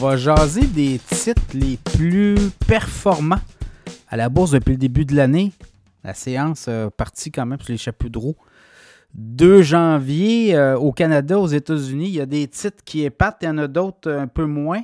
[0.00, 2.34] va jaser des titres les plus
[2.66, 3.40] performants
[4.08, 5.52] à la bourse depuis le début de l'année.
[6.04, 8.36] La séance euh, partie quand même sur les chapeaux de roue.
[9.12, 13.44] 2 janvier euh, au Canada, aux États-Unis, il y a des titres qui épatent, il
[13.44, 14.80] y en a d'autres un peu moins.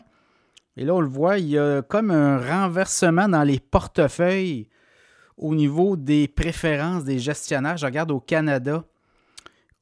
[0.76, 4.68] Et là, on le voit, il y a comme un renversement dans les portefeuilles
[5.38, 7.78] au niveau des préférences des gestionnaires.
[7.78, 8.84] Je regarde au Canada.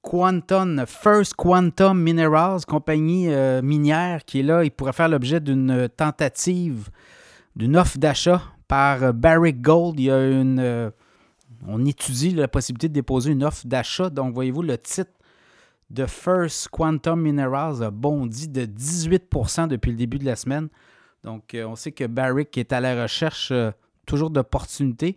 [0.05, 5.89] Quantum, First Quantum Minerals, compagnie euh, minière qui est là, il pourrait faire l'objet d'une
[5.97, 6.91] tentative,
[7.57, 9.99] d'une offre d'achat par Barrick Gold.
[9.99, 10.61] Il y a une.
[10.61, 10.91] Euh,
[11.67, 14.11] on étudie la possibilité de déposer une offre d'achat.
[14.11, 15.11] Donc, voyez-vous, le titre
[15.89, 20.69] de First Quantum Minerals a bondi de 18% depuis le début de la semaine.
[21.23, 23.53] Donc, euh, on sait que Barrick est à la recherche
[24.05, 25.17] toujours d'opportunités.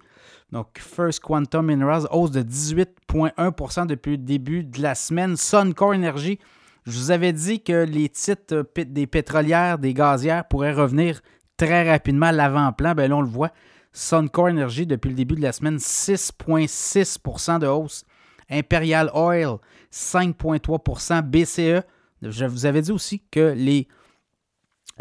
[0.52, 5.36] Donc, First Quantum Minerals, hausse de 18,1% depuis le début de la semaine.
[5.36, 6.40] Suncor Energy,
[6.86, 11.22] je vous avais dit que les titres des pétrolières, des gazières pourraient revenir
[11.58, 12.94] très rapidement à l'avant-plan.
[12.96, 13.52] Bien là, on le voit.
[13.92, 18.06] Suncor Energy, depuis le début de la semaine, 6,6% de hausse.
[18.50, 19.58] Imperial Oil,
[19.92, 21.86] 5,3% BCE.
[22.22, 23.88] Je vous avais dit aussi que les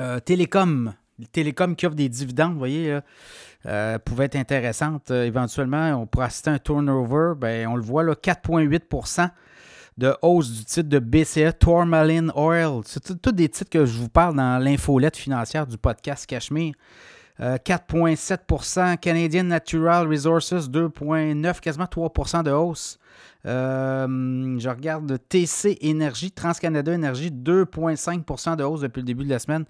[0.00, 3.00] euh, télécoms, les télécoms qui offrent des dividendes, vous voyez,
[3.66, 5.10] euh, pouvait être intéressante.
[5.10, 7.32] Euh, éventuellement, on pourrait assister à un turnover.
[7.36, 9.28] Ben, on le voit, là, 4,8%
[9.98, 12.82] de hausse du titre de BCE Tourmaline Oil.
[12.84, 16.74] C'est tous des titres que je vous parle dans l'infolette financière du podcast Cachemire.
[17.40, 22.98] 4,7% euh, Canadian Natural Resources, 2,9 quasiment 3% de hausse.
[23.44, 29.64] je regarde TC Énergie, TransCanada Énergie, 2,5% de hausse depuis le début de la semaine.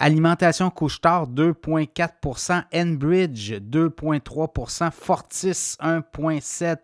[0.00, 6.78] Alimentation Couche-Tard, 2,4% Enbridge, 2,3% Fortis, 1,7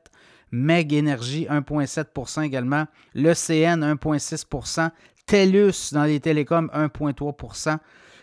[0.50, 2.86] Meg Energy, 1,7% également.
[3.14, 4.90] L'ECN, 1,6%
[5.26, 7.78] TELUS dans les télécoms, 1,3%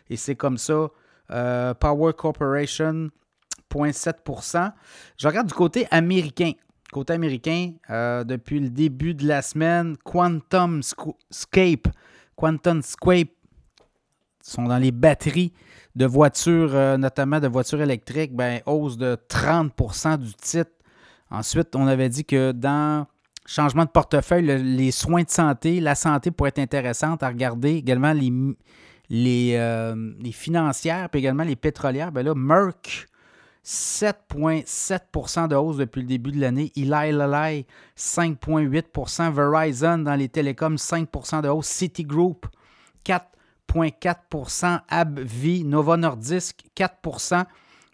[0.09, 0.89] Et c'est comme ça.
[1.31, 3.09] Euh, Power Corporation,
[3.73, 4.73] 0,7%
[5.17, 6.51] Je regarde du côté américain.
[6.91, 10.81] Côté américain, euh, depuis le début de la semaine, Quantum
[11.29, 11.87] Scape,
[12.35, 13.29] Quantum Scape
[14.41, 15.53] sont dans les batteries
[15.95, 20.71] de voitures, euh, notamment de voitures électriques, ben, hausse de 30% du titre.
[21.29, 23.07] Ensuite, on avait dit que dans
[23.45, 27.71] changement de portefeuille, les soins de santé, la santé pourrait être intéressante à regarder.
[27.75, 28.31] Également les,
[29.09, 32.11] les, euh, les financières, puis également les pétrolières.
[32.11, 33.07] Ben là, Merck,
[33.65, 36.71] 7,7% de hausse depuis le début de l'année.
[36.75, 37.65] Eli Lilly,
[37.97, 41.67] 5,8% Verizon dans les télécoms, 5% de hausse.
[41.67, 42.47] Citigroup,
[43.03, 43.25] 4
[43.73, 47.45] 4,4% AbbVie, Nova Nordisk 4%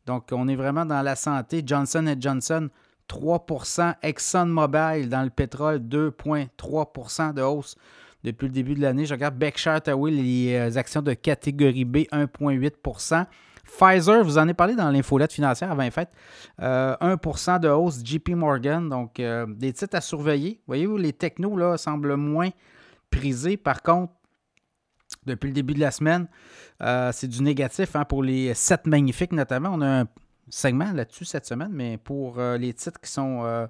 [0.06, 1.64] Donc, on est vraiment dans la santé.
[1.66, 2.70] Johnson Johnson
[3.10, 7.76] 3% ExxonMobil dans le pétrole 2,3% de hausse
[8.24, 9.06] depuis le début de l'année.
[9.06, 13.26] Je regarde Berkshire Hathaway, les euh, actions de catégorie B 1,8%
[13.68, 16.10] Pfizer, vous en ai parlé dans l'infolette financière avant 1%
[16.62, 18.88] euh, de hausse JP Morgan.
[18.88, 20.62] Donc, euh, des titres à surveiller.
[20.68, 22.50] Voyez-vous, les technos là, semblent moins
[23.12, 23.58] prisés.
[23.58, 24.14] Par contre,
[25.28, 26.28] depuis le début de la semaine.
[26.81, 29.69] Euh, c'est du négatif hein, pour les 7 magnifiques notamment.
[29.73, 30.07] On a un
[30.50, 33.68] segment là-dessus cette semaine, mais pour euh, les titres qui sont euh,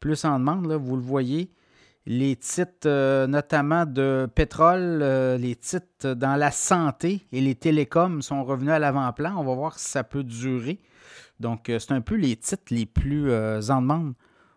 [0.00, 1.50] plus en demande, là, vous le voyez,
[2.06, 5.02] les titres notamment de pétrole,
[5.38, 9.34] les titres dans la santé et les télécoms sont revenus à l'avant-plan.
[9.36, 10.80] On va voir si ça peut durer.
[11.38, 14.14] Donc, c'est un peu les titres les plus en demande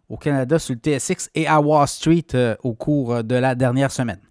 [0.08, 2.28] au Canada sur le TSX et à Wall Street
[2.64, 4.22] au cours de la dernière semaine.